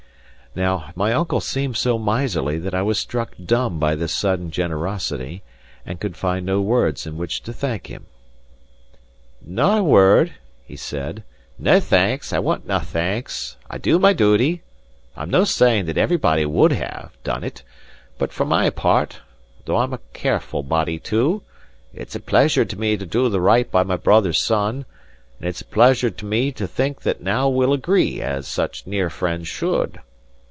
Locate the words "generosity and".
4.51-5.97